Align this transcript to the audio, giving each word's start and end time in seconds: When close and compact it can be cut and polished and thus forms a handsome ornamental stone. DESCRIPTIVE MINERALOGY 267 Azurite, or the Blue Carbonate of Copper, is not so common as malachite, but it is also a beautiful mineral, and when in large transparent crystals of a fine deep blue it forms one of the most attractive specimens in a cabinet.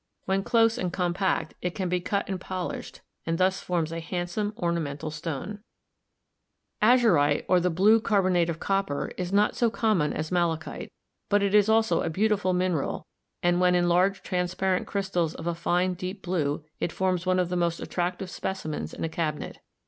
When 0.25 0.41
close 0.41 0.79
and 0.79 0.91
compact 0.91 1.53
it 1.61 1.75
can 1.75 1.87
be 1.87 1.99
cut 1.99 2.27
and 2.27 2.41
polished 2.41 3.01
and 3.27 3.37
thus 3.37 3.61
forms 3.61 3.91
a 3.91 3.99
handsome 3.99 4.51
ornamental 4.57 5.11
stone. 5.11 5.59
DESCRIPTIVE 6.81 7.03
MINERALOGY 7.03 7.41
267 7.43 7.45
Azurite, 7.45 7.45
or 7.47 7.59
the 7.59 7.69
Blue 7.69 8.01
Carbonate 8.01 8.49
of 8.49 8.59
Copper, 8.59 9.11
is 9.15 9.31
not 9.31 9.55
so 9.55 9.69
common 9.69 10.11
as 10.11 10.31
malachite, 10.31 10.91
but 11.29 11.43
it 11.43 11.53
is 11.53 11.69
also 11.69 12.01
a 12.01 12.09
beautiful 12.09 12.51
mineral, 12.53 13.05
and 13.43 13.61
when 13.61 13.75
in 13.75 13.87
large 13.87 14.23
transparent 14.23 14.87
crystals 14.87 15.35
of 15.35 15.45
a 15.45 15.53
fine 15.53 15.93
deep 15.93 16.23
blue 16.23 16.63
it 16.79 16.91
forms 16.91 17.27
one 17.27 17.37
of 17.37 17.49
the 17.49 17.55
most 17.55 17.79
attractive 17.79 18.31
specimens 18.31 18.95
in 18.95 19.03
a 19.03 19.07
cabinet. 19.07 19.59